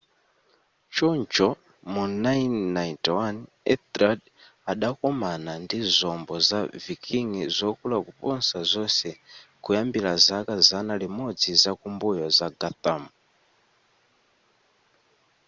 [0.95, 1.47] choncho
[1.93, 3.35] mu 991
[3.73, 4.21] ethelred
[4.71, 9.09] adakomana ndi zombo za viking zokula kuposa zonse
[9.63, 13.03] kuyambira zaka zana limodzi zakumbuyo za guthrum